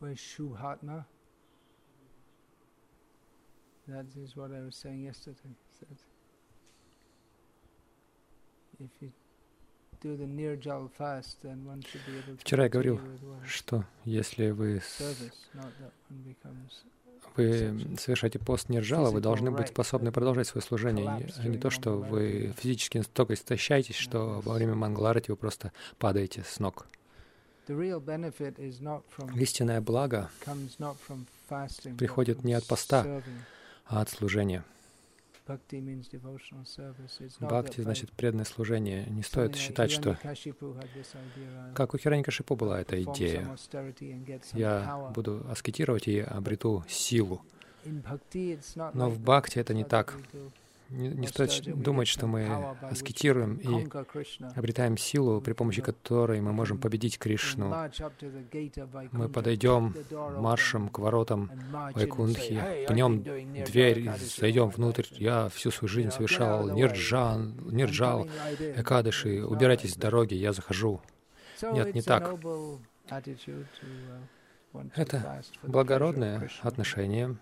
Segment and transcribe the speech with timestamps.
[0.00, 1.04] where Shubhatma,
[3.88, 5.96] that is what I was saying yesterday, said,
[8.80, 9.12] if you
[10.00, 13.00] do the Nirjal fast, then one should be able to Вчера я говорил,
[13.44, 15.32] что если вы, that
[17.36, 21.98] вы совершаете пост Нирджала, вы должны быть способны продолжать свое служение, а не то, что
[21.98, 26.86] вы физически настолько истощаетесь, что во время Мангаларати вы просто падаете с ног.
[29.36, 30.30] Истинное благо,
[31.98, 33.22] приходит не от поста,
[33.86, 34.64] а от служения.
[37.40, 39.06] Бхакти значит преданное служение.
[39.06, 43.56] Не стоит считать, что uh, как у Хираникашипу была эта идея.
[44.52, 47.40] Я буду аскетировать и обрету силу.
[48.92, 50.18] Но в бхакти это не так.
[50.90, 52.46] Не, стоит думать, что мы
[52.80, 53.88] аскетируем и
[54.56, 57.74] обретаем силу, при помощи которой мы можем победить Кришну.
[59.12, 59.94] Мы подойдем
[60.38, 61.50] маршем к воротам
[61.94, 63.22] Вайкунхи, "Hey, I've пнем
[63.64, 65.04] дверь, зайдем внутрь.
[65.10, 69.44] Я всю свою жизнь совершал нирджан, нирджал, coming right in." экадыши.
[69.44, 71.00] Убирайтесь с дороги, я захожу.
[71.62, 72.32] Нет, не так.
[72.32, 72.78] uh,
[74.94, 77.36] Это Благородное отношение,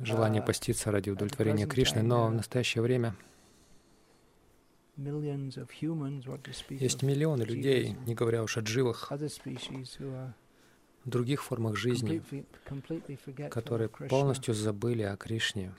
[0.00, 3.14] желание А, поститься ради удовлетворения Кришны, но в настоящее время
[4.96, 9.10] есть миллионы людей, не говоря уж о дживах,
[11.04, 12.22] других формах жизни,
[13.50, 15.72] которые полностью забыли о Кришне.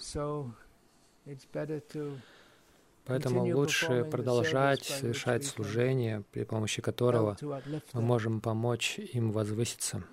[3.05, 7.37] Поэтому лучше продолжать совершать служение, при помощи которого
[7.93, 10.03] мы можем помочь им возвыситься.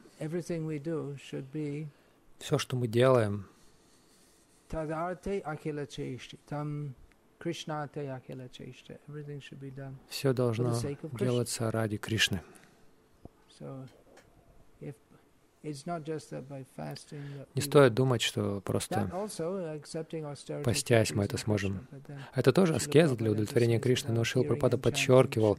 [2.39, 3.47] Все, что мы делаем,
[10.09, 10.75] все должно
[11.19, 12.41] делаться ради Кришны.
[17.55, 19.09] Не стоит думать, что просто
[20.64, 21.86] постясь мы это сможем.
[22.35, 25.58] Это тоже аскеза для удовлетворения Кришны, но and chanting подчеркивал,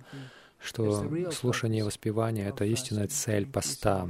[0.60, 4.10] что слушание и воспевание— это истинная цель поста,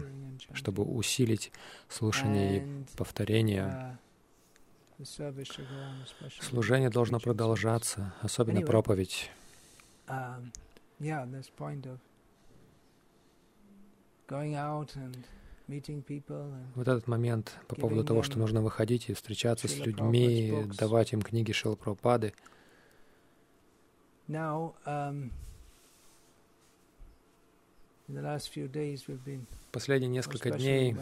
[0.54, 1.52] чтобы усилить
[1.90, 4.00] слушание и повторение.
[6.42, 9.32] Служение должно продолжаться, особенно проповедь.
[10.08, 10.52] Um,
[16.76, 21.22] Вот этот момент по поводу того, что нужно выходить и встречаться с людьми, давать им
[21.22, 21.52] книги
[24.28, 25.32] now um,
[29.72, 30.96] Последние несколько дней,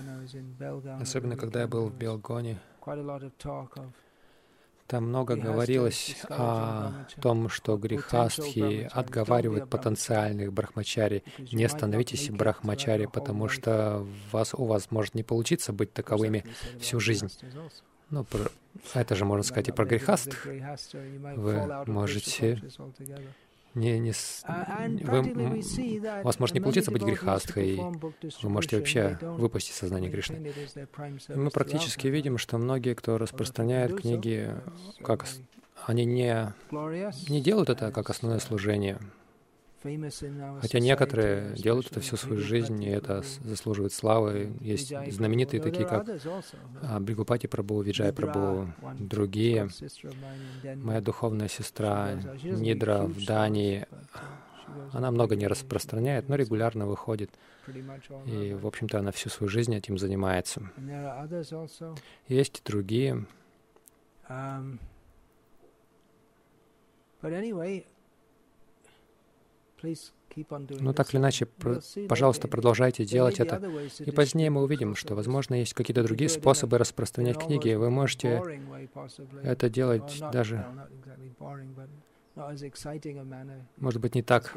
[1.00, 2.60] особенно когда я был в Белгоне,
[4.92, 11.24] там много говорилось о том, что грехастхи отговаривают потенциальных брахмачари.
[11.54, 16.44] Не становитесь брахмачари, потому что вас, у вас может не получиться быть таковыми
[16.80, 17.30] всю жизнь.
[18.10, 18.52] Ну, про-
[18.94, 22.62] это же можно сказать и про might Вы можете.
[23.74, 28.78] Не, не с- Uh, and вы, у вас может не получиться быть грехастхой, вы можете
[28.78, 30.36] вообще выпасть из сознания Кришны.
[31.30, 35.26] И мы практически видим, что многие, кто распространяет книги, that's как
[35.86, 36.54] они не,
[37.30, 39.00] не делают это как основное uh, служение.
[40.62, 44.54] Хотя некоторые делают это всю свою жизнь, и это заслуживает славы.
[44.60, 46.08] Есть знаменитые такие, как
[46.84, 48.68] а, Бригупати Прабу, Виджай Прабу,
[49.00, 49.70] другие.
[50.76, 53.88] Моя духовная сестра Нидра в Дании,
[54.94, 57.32] она много не распространяет, но регулярно выходит.
[58.26, 60.62] И, в общем-то, она всю свою жизнь этим занимается.
[62.28, 63.26] Есть и другие.
[69.84, 70.94] Но this.
[70.94, 71.46] так или иначе,
[72.08, 73.62] пожалуйста, продолжайте делать это.
[74.00, 77.74] И позднее мы увидим, что, возможно, есть какие-то другие способы распространять книги.
[77.74, 78.42] Вы можете
[79.44, 80.66] это делать даже,
[83.78, 84.56] может быть, не так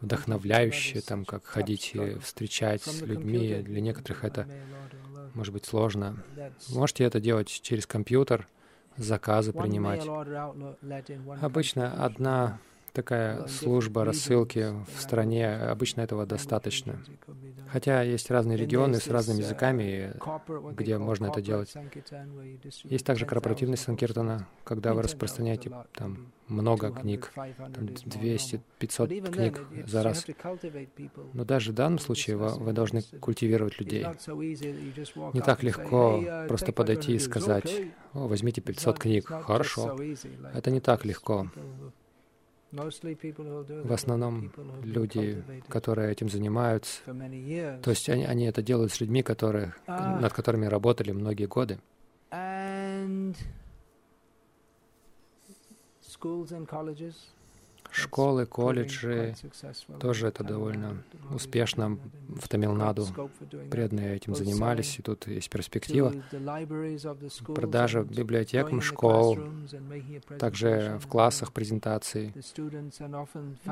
[0.00, 3.62] вдохновляюще, там, как ходить и встречать с людьми.
[3.62, 4.46] Для некоторых это
[5.34, 6.22] может быть сложно.
[6.70, 8.46] можете это делать через компьютер,
[8.96, 10.06] заказы принимать.
[11.40, 12.60] Обычно одна
[12.94, 17.04] такая служба рассылки в стране, обычно этого достаточно.
[17.70, 20.14] Хотя есть разные регионы с разными uh, языками,
[20.74, 21.74] где можно это делать.
[22.84, 23.84] Есть также 10,000 корпоративный books.
[23.84, 29.08] санкиртана, когда вы 10,000 распространяете там много 200, книг, 500 там is more 200-500 normal.
[29.08, 30.26] But even then, книг за раз.
[31.32, 34.06] Но даже в данном случае вы, вы должны культивировать людей.
[35.32, 37.82] Не так легко "Hey, uh, просто подойти и 500 reviews." сказать.
[38.12, 39.98] «О, возьмите It's 500 not- книг, хорошо».
[40.54, 41.48] Это не так легко.
[43.84, 49.74] В основном люди, которые этим занимаются, то есть они, они это делают с людьми, которые,
[49.86, 51.78] над которыми работали многие годы.
[57.94, 59.34] Школы, колледжи,
[60.00, 61.98] тоже это довольно успешно
[62.28, 63.06] в Тамилнаду.
[63.70, 66.12] преданные этим занимались, и тут есть перспектива.
[67.54, 69.38] Продажа библиотекам школ,
[70.38, 72.32] также в классах презентации,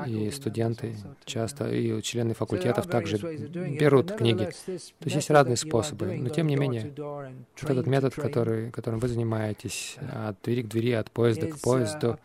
[0.05, 4.45] и студенты часто, и члены факультетов также берут книги.
[4.45, 4.71] То
[5.05, 9.97] есть есть разные способы, но тем не менее, вот этот метод, который, которым вы занимаетесь,
[10.13, 12.17] от двери к двери, от поезда к поезду,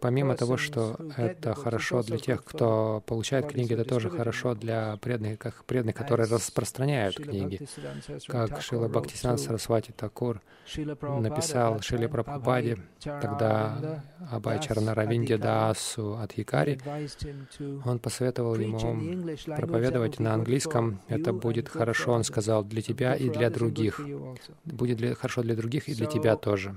[0.00, 4.96] помимо того, что что это хорошо для тех, кто получает книги, это тоже хорошо для
[4.96, 7.60] преданных, как преданных, которые распространяют книги.
[8.26, 10.40] Как Шила Бхактисан Сарасвати Такур
[10.76, 16.80] написал Шиле Прабхупаде, тогда Абай Чарнаравинде Дасу от Якари,
[17.84, 21.00] он посоветовал ему проповедовать на английском.
[21.08, 24.00] Это будет хорошо, он сказал, для тебя и для других.
[24.64, 26.74] Будет для, хорошо для других и для тебя тоже.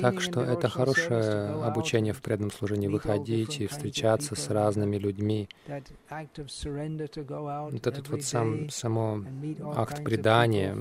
[0.00, 5.48] Так что это хорошее обучение в преданном служении, выходить и встречаться с разными людьми.
[7.70, 9.24] Вот этот вот сам, само
[9.74, 10.76] акт предания.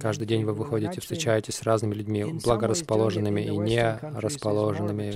[0.00, 5.14] Каждый день вы выходите, встречаетесь с разными людьми, благорасположенными и не расположенными.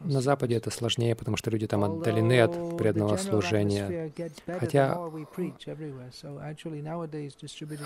[0.00, 4.12] На Западе это сложнее, потому что люди там отдалены от преданного служения.
[4.58, 4.98] Хотя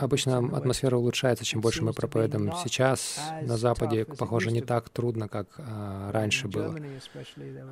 [0.01, 5.47] обычно атмосфера улучшается, чем больше мы проповедуем сейчас на Западе, похоже, не так трудно, как
[5.59, 6.77] а, раньше было.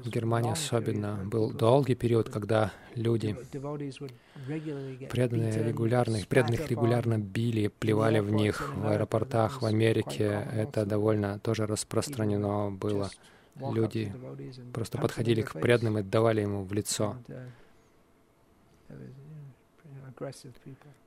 [0.05, 3.37] В Германии особенно был долгий период, когда люди,
[5.11, 10.46] преданные регулярно, их преданных регулярно били, плевали в них в аэропортах в Америке.
[10.52, 13.11] Это довольно тоже распространено было.
[13.56, 14.14] Люди
[14.73, 17.17] просто подходили к преданным и давали ему в лицо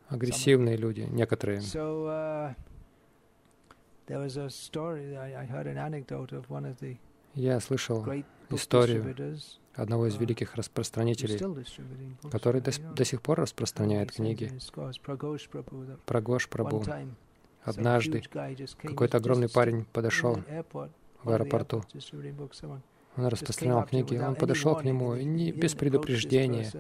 [0.10, 1.62] агрессивные люди, некоторые.
[7.34, 8.06] Я слышал
[8.50, 9.16] историю
[9.74, 11.40] одного из великих распространителей,
[12.30, 14.52] который до, до сих пор распространяет книги.
[16.06, 16.84] Прагош Прабу.
[17.64, 18.24] Однажды
[18.82, 20.40] какой-то огромный парень подошел
[21.24, 21.84] в аэропорту.
[23.18, 24.18] Он распространял книги.
[24.18, 26.72] Он подошел к нему не без предупреждения,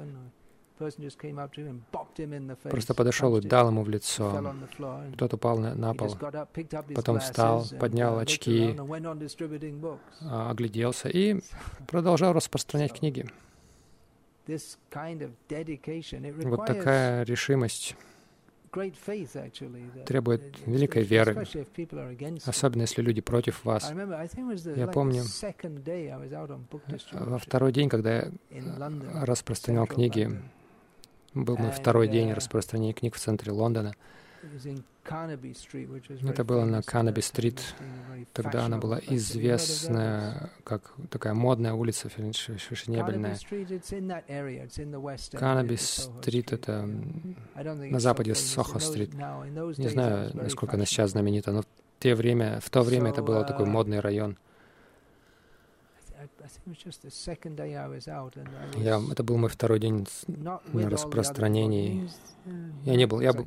[2.69, 4.53] Просто подошел и дал ему в лицо.
[5.17, 6.17] Тот упал на, на пол.
[6.93, 8.75] Потом встал, поднял очки,
[10.21, 11.41] а, огляделся и
[11.87, 13.25] продолжал распространять книги.
[16.43, 17.95] Вот такая решимость
[20.05, 21.45] требует великой веры,
[22.45, 23.91] особенно если люди против вас.
[24.75, 25.23] Я помню,
[27.11, 28.31] во второй день, когда я
[29.23, 30.29] распространял книги
[31.35, 33.93] был мой второй день uh, распространения книг в центре Лондона.
[36.23, 37.75] Это было на Канаби-стрит.
[38.33, 43.37] Тогда она была известна как такая модная улица, фешенебельная.
[45.31, 46.89] Канаби-стрит— это
[47.55, 49.13] на западе Сохо-стрит.
[49.13, 51.67] Не знаю, насколько она сейчас знаменита, но в,
[51.99, 54.37] те время, в то время это был такой uh, модный район.
[58.77, 62.09] Я, это был мой второй день на распространении.
[62.83, 63.45] Я не был, я был,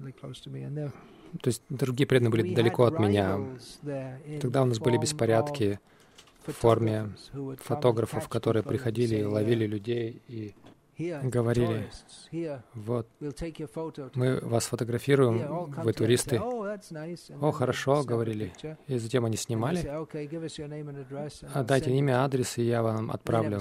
[1.41, 3.39] то есть другие преданные были далеко от меня.
[4.41, 5.81] Тогда у нас были беспорядки
[6.47, 7.15] в форме
[7.61, 10.55] фотографов, которые приходили и ловили людей и
[10.99, 11.89] говорили,
[12.75, 13.09] вот,
[14.15, 16.37] мы вас фотографируем, вы туристы.
[16.37, 18.53] Oh, О, хорошо, говорили.
[18.87, 19.79] И затем они снимали.
[21.55, 23.61] Отдайте имя, адрес, и я вам отправлю.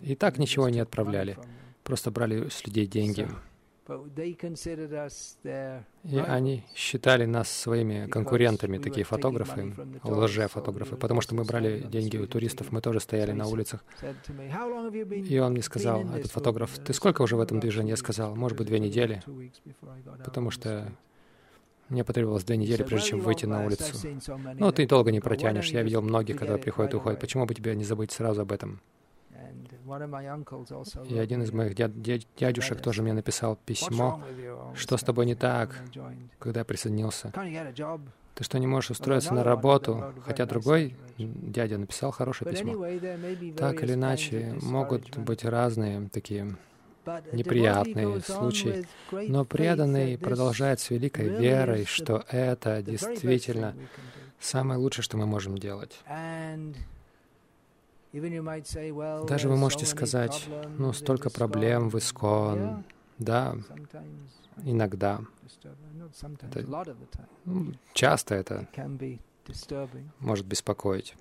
[0.00, 1.36] И так ничего не отправляли.
[1.82, 3.28] Просто брали с людей деньги.
[6.04, 12.26] И они считали нас своими конкурентами, такие фотографы, лже-фотографы, потому что мы брали деньги у
[12.26, 13.84] туристов, мы тоже стояли на улицах.
[15.28, 17.90] И он мне сказал, этот фотограф, ты сколько уже в этом движении?
[17.90, 19.22] Я сказал, может быть, две недели,
[20.24, 20.92] потому что
[21.90, 23.96] мне потребовалось две недели, прежде чем выйти на улицу.
[24.54, 25.70] Ну, ты долго не протянешь.
[25.70, 27.20] Я видел многих, когда приходят и уходят.
[27.20, 28.80] Почему бы тебе не забыть сразу об этом?
[31.08, 34.22] И один из моих дяд, дядь, дядюшек тоже мне написал письмо,
[34.74, 35.82] что с тобой не так,
[36.38, 37.32] когда я присоединился.
[38.34, 40.14] Ты что, не можешь устроиться на работу?
[40.24, 42.86] Хотя другой дядя написал хорошее письмо.
[43.56, 46.56] Так или иначе, могут быть разные такие
[47.32, 53.74] неприятный случай, но преданный продолжает с великой верой, что это действительно
[54.38, 56.00] самое лучшее, что мы можем делать.
[58.12, 60.48] Даже вы можете сказать,
[60.78, 62.84] ну, столько проблем в Искон.
[63.18, 63.56] Да,
[64.64, 65.20] иногда.
[66.42, 66.88] Это,
[67.44, 68.68] ну, часто это
[70.18, 71.14] может беспокоить.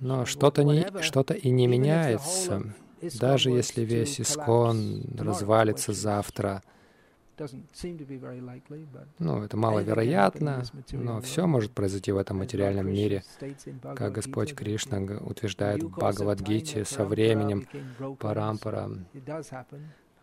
[0.00, 2.74] Но что-то не, что-то и не меняется.
[3.20, 6.62] Даже если весь Искон развалится завтра,
[9.18, 13.24] ну, это маловероятно, но все может произойти в этом материальном мире.
[13.96, 17.66] Как Господь Кришна утверждает в Бхагавадгите, со временем
[18.18, 18.90] Парампара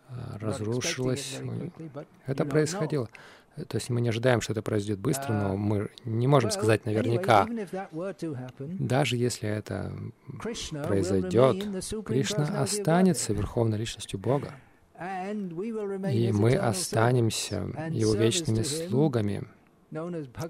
[0.08, 1.40] а, разрушилась.
[2.26, 3.08] Это происходило.
[3.68, 7.46] То есть мы не ожидаем, что это произойдет быстро, но мы не можем сказать наверняка.
[8.58, 9.92] Даже если это
[10.86, 11.64] произойдет,
[12.04, 14.52] Кришна останется Верховной Личностью Бога.
[14.98, 19.44] И мы останемся Его вечными слугами,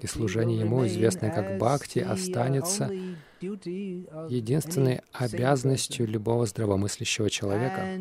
[0.01, 2.91] и служение Ему, известное как Бхакти, останется
[3.41, 7.99] единственной обязанностью любого здравомыслящего человека.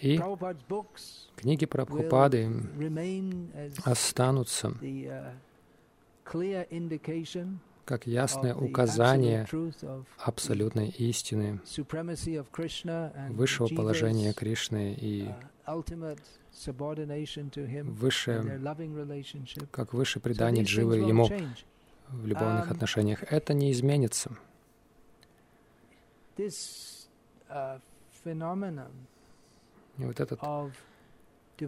[0.00, 0.20] И
[1.36, 2.50] книги Прабхупады
[3.84, 4.74] останутся
[7.92, 9.46] как ясное указание
[10.16, 11.60] абсолютной истины,
[13.28, 15.28] высшего положения Кришны и
[17.82, 18.60] выше,
[19.70, 21.28] как выше предание Дживы Ему
[22.08, 23.24] в любовных отношениях.
[23.24, 24.30] Это не изменится.
[29.98, 30.40] И вот этот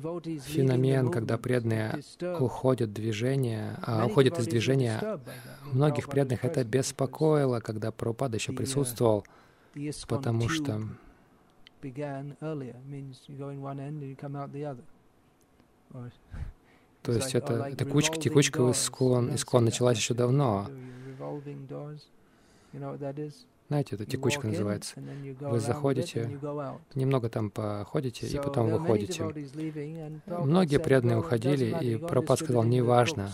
[0.01, 2.01] феномен, когда преданные
[2.41, 5.21] уходят, движение, а, уходят из движения,
[5.73, 9.25] многих преданных это беспокоило, когда Прабхупада еще присутствовал,
[10.09, 10.83] потому что
[17.03, 20.69] то есть это, это кучка, текучка искон, искон началась еще давно.
[23.69, 24.95] Знаете, это текучка называется.
[25.41, 26.39] Вы заходите,
[26.95, 29.25] немного там походите, и потом выходите.
[30.27, 33.31] Многие преданные уходили, и Прабхупад сказал, неважно,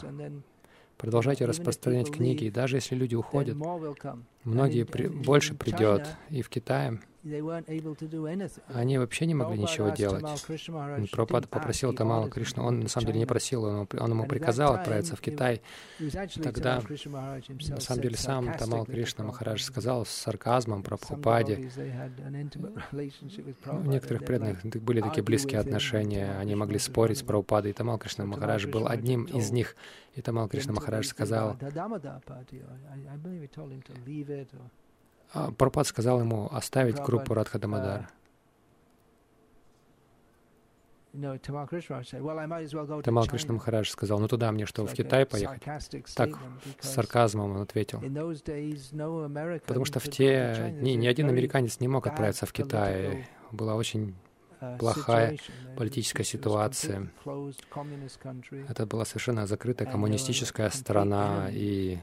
[0.99, 3.56] продолжайте распространять книги, и даже если люди уходят,
[4.44, 7.00] многие при, больше придет, и в Китае
[8.72, 10.24] они вообще не могли ничего делать.
[11.10, 15.16] Прабхупада попросил Тамала Кришну, он на самом деле не просил, он, он ему приказал отправиться
[15.16, 15.60] в Китай.
[16.42, 16.82] Тогда,
[17.68, 21.70] на самом деле, сам Тамал Кришна Махарадж сказал с сарказмом про Прабхупаде.
[22.92, 28.24] У некоторых преданных были такие близкие отношения, они могли спорить с Прабхупадой, и Тамал Кришна
[28.24, 29.76] Махарадж был одним из них.
[30.14, 31.56] И Тамал Кришна Махарадж сказал,
[35.32, 38.08] а, Прабхупад сказал ему оставить группу Радхадамадар.
[41.12, 45.62] Тамал Кришна Махарадж сказал, ну туда мне что, в Китай поехать?
[46.14, 46.38] Так,
[46.78, 48.00] с сарказмом он ответил.
[49.66, 53.26] Потому что в те дни ни один американец не мог отправиться в Китай.
[53.50, 54.14] Была очень
[54.60, 55.37] uh, плохая
[55.76, 57.10] политическая ситуация.
[58.68, 61.99] Это была совершенно закрытая коммунистическая страна, и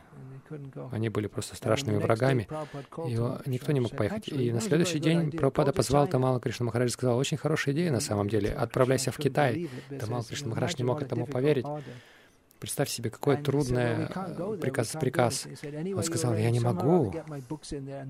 [0.91, 2.47] они были просто страшными врагами,
[3.05, 4.27] и никто не мог поехать.
[4.27, 7.99] И на следующий день Прабхупада позвал Тамала Кришна Махарадж и сказал, очень хорошая идея на
[7.99, 9.69] самом деле, отправляйся в Китай.
[9.99, 11.65] Тамал Кришна Махарадж не мог этому поверить.
[12.59, 14.07] Представь себе, какой трудный
[14.59, 15.47] приказ, приказ.
[15.95, 17.13] Он сказал, я не могу.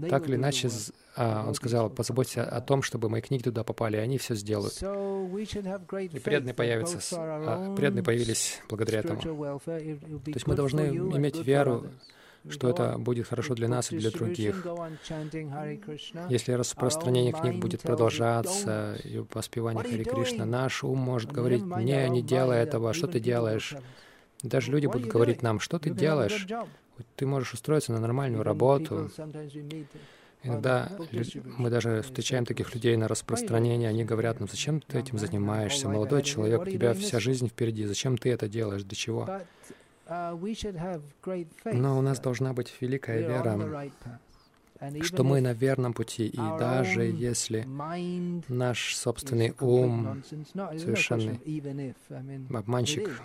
[0.09, 0.69] Так или иначе,
[1.17, 4.75] а, он сказал, позаботься о том, чтобы мои книги туда попали, и они все сделают.
[4.81, 9.19] И преданные появятся, а, преданные появились благодаря этому.
[9.19, 9.71] То
[10.27, 11.85] есть мы должны иметь веру
[12.49, 14.65] что это будет хорошо для нас и для других.
[16.29, 22.21] Если распространение книг будет продолжаться и воспевание Хари Кришна, наш ум может говорить, «Не, не
[22.21, 23.75] делай этого, что ты делаешь?»
[24.43, 26.47] Даже люди будут говорить нам, «Что ты делаешь?
[27.15, 29.09] Ты можешь устроиться на нормальную работу».
[30.43, 30.91] Иногда
[31.57, 36.23] мы даже встречаем таких людей на распространение, они говорят нам, зачем ты этим занимаешься, молодой
[36.23, 39.41] человек, у тебя вся жизнь впереди, зачем ты это делаешь, для чего?
[40.09, 43.91] Uh, Но у нас должна быть великая вера,
[45.01, 47.65] что мы на верном пути, и даже если
[48.47, 50.23] наш собственный ум
[50.53, 51.39] совершенный
[52.53, 53.21] обманщик,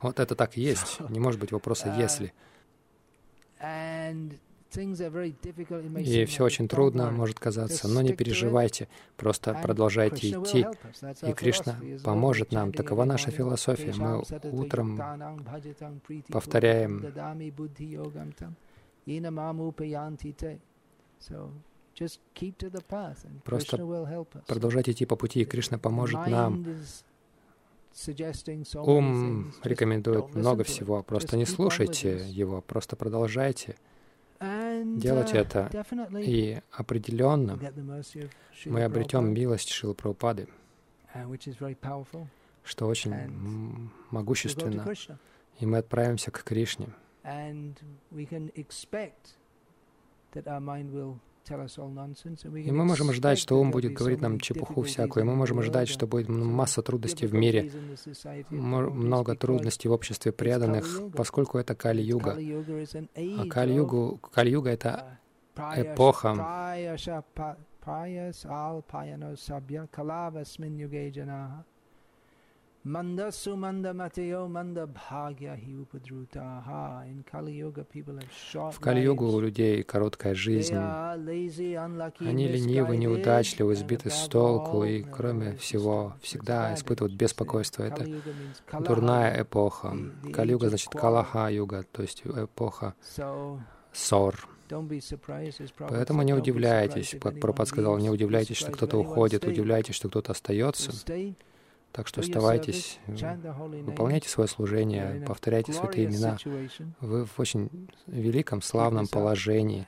[0.00, 2.32] вот это так и есть, не может быть вопроса uh, «если».
[4.74, 10.66] И все очень трудно может казаться, но не переживайте, просто продолжайте идти,
[11.26, 12.72] и Кришна поможет нам.
[12.72, 13.92] Такова наша философия.
[13.96, 15.00] Мы утром
[16.28, 17.00] повторяем
[23.44, 23.76] Просто
[24.46, 26.64] продолжайте идти по пути, и Кришна поможет нам.
[28.74, 31.02] Ум рекомендует много всего.
[31.02, 33.76] Просто не слушайте его, просто продолжайте
[34.96, 36.20] делать uh, это.
[36.20, 37.58] И определенно
[38.66, 40.48] мы обретем милость Шилы Прабхупады,
[41.14, 42.26] uh,
[42.64, 44.84] что очень могущественно.
[45.58, 46.88] И мы отправимся к Кришне.
[51.48, 55.24] И мы можем ждать, что ум будет говорить нам чепуху всякую.
[55.24, 57.70] И мы можем ждать, что будет масса трудностей в мире,
[58.50, 62.32] много трудностей в обществе преданных, поскольку это Кали-юга.
[62.32, 65.18] А Кали-югу, Кали-юга— это
[65.76, 66.34] эпоха
[78.72, 80.74] В Кали-югу у людей короткая жизнь.
[80.74, 87.84] Они ленивы, неудачливы, сбиты с толку и, кроме всего, всегда испытывают беспокойство.
[87.84, 88.04] Это
[88.80, 89.96] дурная эпоха.
[90.32, 92.94] Кали-юга значит Калаха-юга, то есть эпоха
[93.92, 94.48] ссор.
[95.78, 100.90] Поэтому не удивляйтесь, как Пропад сказал, не удивляйтесь, что кто-то уходит, удивляйтесь, что кто-то остается.
[101.92, 106.38] Так что оставайтесь, выполняйте свое служение, повторяйте святые имена.
[107.00, 109.86] Вы в очень великом, славном положении.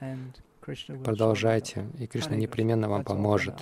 [1.04, 3.54] Продолжайте, и Кришна непременно вам поможет.